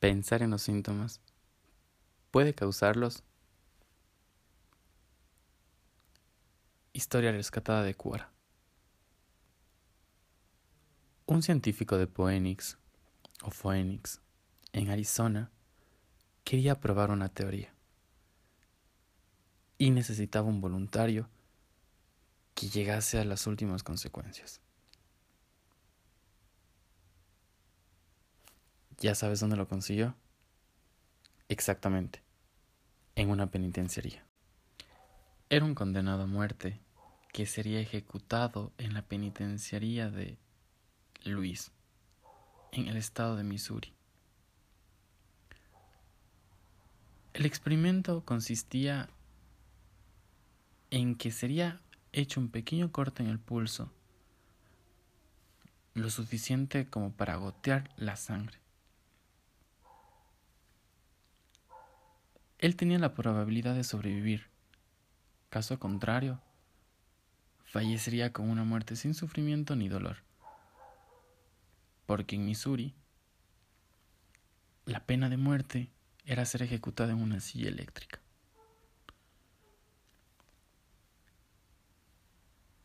pensar 0.00 0.42
en 0.42 0.50
los 0.50 0.62
síntomas 0.62 1.20
puede 2.30 2.54
causarlos. 2.54 3.22
Historia 6.92 7.32
rescatada 7.32 7.82
de 7.82 7.94
Cuara. 7.94 8.32
Un 11.26 11.42
científico 11.42 11.98
de 11.98 12.06
Phoenix 12.06 12.78
o 13.42 13.50
Phoenix 13.50 14.20
en 14.72 14.90
Arizona 14.90 15.50
quería 16.44 16.80
probar 16.80 17.10
una 17.10 17.28
teoría 17.28 17.74
y 19.76 19.90
necesitaba 19.90 20.48
un 20.48 20.60
voluntario 20.60 21.28
que 22.54 22.68
llegase 22.68 23.18
a 23.18 23.24
las 23.24 23.46
últimas 23.46 23.82
consecuencias. 23.82 24.60
¿Ya 29.00 29.14
sabes 29.14 29.38
dónde 29.38 29.56
lo 29.56 29.68
consiguió? 29.68 30.16
Exactamente, 31.48 32.20
en 33.14 33.30
una 33.30 33.48
penitenciaría. 33.48 34.26
Era 35.50 35.64
un 35.64 35.76
condenado 35.76 36.24
a 36.24 36.26
muerte 36.26 36.80
que 37.32 37.46
sería 37.46 37.80
ejecutado 37.80 38.72
en 38.76 38.94
la 38.94 39.02
penitenciaría 39.02 40.10
de 40.10 40.36
Luis, 41.24 41.70
en 42.72 42.88
el 42.88 42.96
estado 42.96 43.36
de 43.36 43.44
Missouri. 43.44 43.94
El 47.34 47.46
experimento 47.46 48.24
consistía 48.24 49.08
en 50.90 51.14
que 51.14 51.30
sería 51.30 51.80
hecho 52.12 52.40
un 52.40 52.48
pequeño 52.48 52.90
corte 52.90 53.22
en 53.22 53.28
el 53.28 53.38
pulso, 53.38 53.92
lo 55.94 56.10
suficiente 56.10 56.90
como 56.90 57.12
para 57.12 57.36
gotear 57.36 57.90
la 57.96 58.16
sangre. 58.16 58.58
Él 62.58 62.74
tenía 62.74 62.98
la 62.98 63.14
probabilidad 63.14 63.74
de 63.74 63.84
sobrevivir. 63.84 64.48
Caso 65.48 65.78
contrario, 65.78 66.40
fallecería 67.64 68.32
con 68.32 68.50
una 68.50 68.64
muerte 68.64 68.96
sin 68.96 69.14
sufrimiento 69.14 69.76
ni 69.76 69.88
dolor. 69.88 70.18
Porque 72.06 72.34
en 72.36 72.46
Missouri, 72.46 72.94
la 74.86 75.04
pena 75.04 75.28
de 75.28 75.36
muerte 75.36 75.90
era 76.26 76.44
ser 76.44 76.62
ejecutado 76.62 77.10
en 77.10 77.22
una 77.22 77.40
silla 77.40 77.68
eléctrica. 77.68 78.20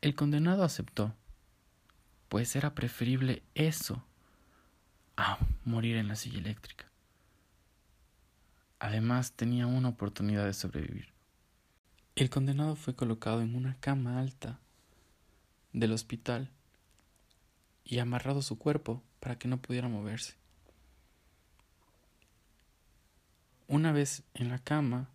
El 0.00 0.14
condenado 0.14 0.64
aceptó, 0.64 1.14
pues 2.28 2.56
era 2.56 2.74
preferible 2.74 3.42
eso 3.54 4.02
a 5.16 5.38
morir 5.64 5.96
en 5.96 6.08
la 6.08 6.16
silla 6.16 6.38
eléctrica. 6.38 6.89
Además, 8.80 9.32
tenía 9.32 9.66
una 9.66 9.90
oportunidad 9.90 10.46
de 10.46 10.54
sobrevivir. 10.54 11.12
El 12.16 12.30
condenado 12.30 12.76
fue 12.76 12.96
colocado 12.96 13.42
en 13.42 13.54
una 13.54 13.76
cama 13.78 14.18
alta 14.18 14.58
del 15.74 15.92
hospital 15.92 16.50
y 17.84 17.98
amarrado 17.98 18.40
su 18.40 18.58
cuerpo 18.58 19.02
para 19.20 19.38
que 19.38 19.48
no 19.48 19.58
pudiera 19.58 19.88
moverse. 19.88 20.34
Una 23.68 23.92
vez 23.92 24.22
en 24.32 24.48
la 24.48 24.58
cama, 24.58 25.10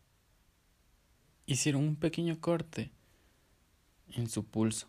hicieron 1.48 1.84
un 1.84 1.96
pequeño 1.96 2.40
corte 2.40 2.92
en 4.14 4.30
su 4.30 4.46
pulso. 4.46 4.88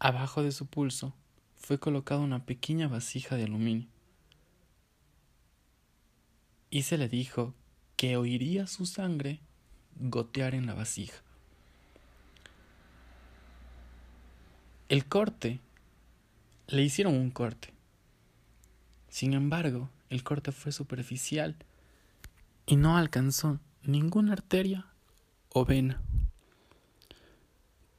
Abajo 0.00 0.42
de 0.42 0.50
su 0.50 0.66
pulso 0.66 1.14
fue 1.56 1.78
colocada 1.78 2.20
una 2.20 2.44
pequeña 2.44 2.88
vasija 2.88 3.36
de 3.36 3.44
aluminio 3.44 3.86
y 6.70 6.82
se 6.82 6.98
le 6.98 7.08
dijo 7.08 7.54
que 7.96 8.16
oiría 8.16 8.66
su 8.66 8.86
sangre 8.86 9.40
gotear 9.98 10.54
en 10.54 10.66
la 10.66 10.74
vasija. 10.74 11.16
El 14.88 15.06
corte, 15.06 15.60
le 16.68 16.82
hicieron 16.82 17.14
un 17.14 17.30
corte. 17.30 17.72
Sin 19.08 19.34
embargo, 19.34 19.90
el 20.10 20.22
corte 20.22 20.52
fue 20.52 20.72
superficial 20.72 21.56
y 22.66 22.76
no 22.76 22.96
alcanzó 22.96 23.58
ninguna 23.82 24.32
arteria 24.34 24.86
o 25.50 25.64
vena. 25.64 26.00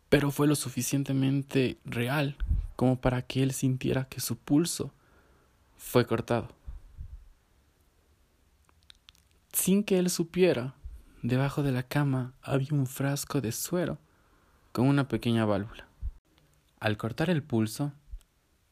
Pero 0.09 0.31
fue 0.31 0.47
lo 0.47 0.56
suficientemente 0.56 1.78
real 1.86 2.36
como 2.75 3.00
para 3.00 3.22
que 3.22 3.44
él 3.44 3.53
sintiera 3.53 4.06
que 4.06 4.22
su 4.22 4.38
pulso 4.38 4.91
fue 5.78 6.06
cortado. 6.06 6.59
Sin 9.62 9.84
que 9.84 10.00
él 10.00 10.09
supiera, 10.09 10.74
debajo 11.22 11.64
de 11.64 11.74
la 11.74 11.84
cama 11.84 12.34
había 12.42 12.70
un 12.72 12.88
frasco 12.88 13.42
de 13.42 13.52
suero 13.52 13.97
con 14.72 14.88
una 14.88 15.09
pequeña 15.09 15.44
válvula. 15.44 15.86
Al 16.80 16.96
cortar 16.96 17.30
el 17.30 17.44
pulso, 17.44 17.92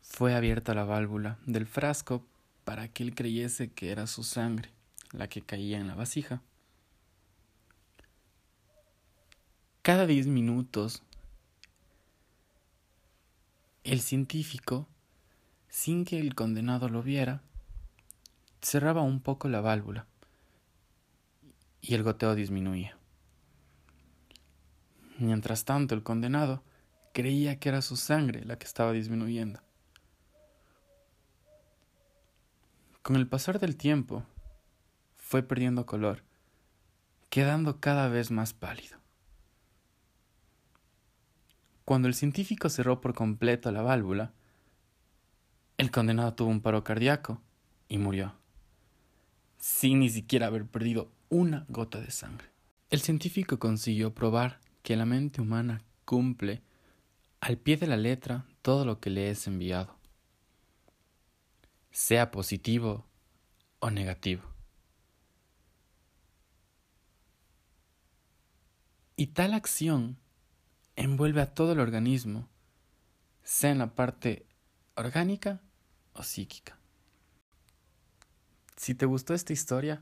fue 0.01 0.33
abierta 0.33 0.73
la 0.73 0.85
válvula 0.85 1.39
del 1.45 1.67
frasco 1.67 2.25
para 2.63 2.87
que 2.87 3.03
él 3.03 3.15
creyese 3.15 3.69
que 3.69 3.91
era 3.91 4.07
su 4.07 4.23
sangre 4.23 4.71
la 5.11 5.27
que 5.27 5.41
caía 5.41 5.77
en 5.77 5.89
la 5.89 5.95
vasija. 5.95 6.41
Cada 9.81 10.05
diez 10.05 10.25
minutos, 10.25 11.03
el 13.83 13.99
científico, 13.99 14.87
sin 15.67 16.05
que 16.05 16.17
el 16.17 16.33
condenado 16.33 16.87
lo 16.87 17.03
viera, 17.03 17.41
cerraba 18.61 19.01
un 19.01 19.19
poco 19.19 19.49
la 19.49 19.59
válvula 19.59 20.07
y 21.81 21.95
el 21.95 22.03
goteo 22.03 22.35
disminuía. 22.35 22.97
Mientras 25.19 25.65
tanto, 25.65 25.95
el 25.95 26.03
condenado 26.03 26.63
creía 27.13 27.59
que 27.59 27.69
era 27.69 27.81
su 27.81 27.95
sangre 27.95 28.45
la 28.45 28.57
que 28.57 28.65
estaba 28.65 28.91
disminuyendo. 28.91 29.61
Con 33.01 33.15
el 33.15 33.27
pasar 33.27 33.59
del 33.59 33.77
tiempo, 33.77 34.25
fue 35.15 35.41
perdiendo 35.41 35.85
color, 35.85 36.23
quedando 37.29 37.79
cada 37.79 38.07
vez 38.09 38.31
más 38.31 38.53
pálido. 38.53 38.97
Cuando 41.85 42.07
el 42.07 42.13
científico 42.13 42.69
cerró 42.69 43.01
por 43.01 43.13
completo 43.13 43.71
la 43.71 43.81
válvula, 43.81 44.33
el 45.77 45.89
condenado 45.89 46.33
tuvo 46.33 46.49
un 46.49 46.61
paro 46.61 46.83
cardíaco 46.83 47.41
y 47.87 47.97
murió, 47.97 48.35
sin 49.57 49.99
ni 49.99 50.09
siquiera 50.09 50.47
haber 50.47 50.65
perdido 50.65 51.11
una 51.29 51.65
gota 51.69 51.99
de 51.99 52.11
sangre. 52.11 52.47
El 52.89 53.01
científico 53.01 53.59
consiguió 53.59 54.13
probar 54.13 54.59
que 54.81 54.95
la 54.95 55.05
mente 55.05 55.41
humana 55.41 55.83
cumple 56.05 56.61
al 57.41 57.57
pie 57.57 57.77
de 57.77 57.87
la 57.87 57.97
letra 57.97 58.45
todo 58.61 58.85
lo 58.85 58.99
que 58.99 59.09
le 59.09 59.29
es 59.29 59.45
enviado, 59.47 59.97
sea 61.91 62.31
positivo 62.31 63.05
o 63.79 63.89
negativo. 63.89 64.43
Y 69.15 69.27
tal 69.27 69.53
acción 69.53 70.17
envuelve 70.95 71.41
a 71.41 71.53
todo 71.53 71.73
el 71.73 71.79
organismo, 71.79 72.47
sea 73.43 73.71
en 73.71 73.79
la 73.79 73.95
parte 73.95 74.45
orgánica 74.95 75.61
o 76.13 76.23
psíquica. 76.23 76.76
Si 78.87 78.95
te 78.95 79.05
gustó 79.05 79.33
esta 79.33 79.51
historia, 79.51 80.01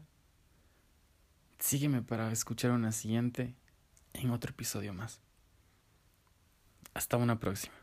Sígueme 1.58 2.04
para 2.04 2.32
escuchar 2.32 2.70
una 2.70 2.92
siguiente 2.92 3.56
en 4.14 4.30
otro 4.30 4.52
episodio 4.52 4.94
más. 4.94 5.22
Hasta 6.94 7.18
una 7.18 7.40
próxima. 7.40 7.74